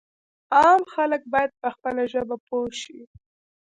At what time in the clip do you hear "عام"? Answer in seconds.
0.57-0.81